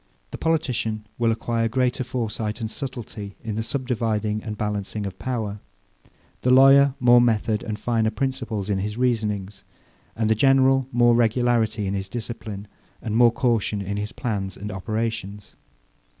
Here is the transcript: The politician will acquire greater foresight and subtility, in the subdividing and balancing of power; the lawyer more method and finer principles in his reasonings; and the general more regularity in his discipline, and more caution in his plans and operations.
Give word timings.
The 0.31 0.37
politician 0.39 1.05
will 1.19 1.31
acquire 1.31 1.67
greater 1.67 2.03
foresight 2.03 2.59
and 2.59 2.71
subtility, 2.71 3.35
in 3.43 3.53
the 3.53 3.61
subdividing 3.61 4.41
and 4.41 4.57
balancing 4.57 5.05
of 5.05 5.19
power; 5.19 5.59
the 6.41 6.49
lawyer 6.49 6.95
more 6.99 7.21
method 7.21 7.61
and 7.61 7.77
finer 7.77 8.09
principles 8.09 8.67
in 8.67 8.79
his 8.79 8.97
reasonings; 8.97 9.63
and 10.15 10.27
the 10.27 10.33
general 10.33 10.87
more 10.91 11.13
regularity 11.13 11.85
in 11.85 11.93
his 11.93 12.09
discipline, 12.09 12.67
and 12.99 13.15
more 13.15 13.31
caution 13.31 13.79
in 13.79 13.97
his 13.97 14.11
plans 14.11 14.57
and 14.57 14.71
operations. 14.71 15.55